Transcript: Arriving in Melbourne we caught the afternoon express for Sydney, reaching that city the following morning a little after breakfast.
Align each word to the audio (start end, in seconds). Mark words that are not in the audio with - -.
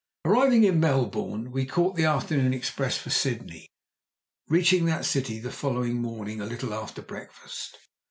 Arriving 0.25 0.63
in 0.63 0.79
Melbourne 0.79 1.51
we 1.51 1.63
caught 1.63 1.95
the 1.95 2.05
afternoon 2.05 2.55
express 2.55 2.97
for 2.97 3.11
Sydney, 3.11 3.69
reaching 4.47 4.85
that 4.85 5.05
city 5.05 5.37
the 5.39 5.51
following 5.51 6.01
morning 6.01 6.41
a 6.41 6.45
little 6.47 6.73
after 6.73 7.03
breakfast. 7.03 7.77